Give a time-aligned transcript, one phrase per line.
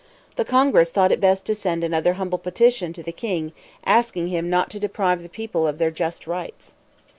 [0.35, 3.53] The Congress thought it best to send another humble petition to the king,
[3.85, 6.73] asking him not to deprive the people of their just rights.